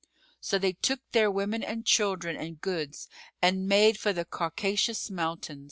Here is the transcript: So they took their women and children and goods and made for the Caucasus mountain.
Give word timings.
So 0.39 0.57
they 0.57 0.73
took 0.73 0.99
their 1.11 1.29
women 1.29 1.61
and 1.61 1.85
children 1.85 2.35
and 2.35 2.59
goods 2.59 3.07
and 3.39 3.67
made 3.67 3.99
for 3.99 4.11
the 4.11 4.25
Caucasus 4.25 5.11
mountain. 5.11 5.59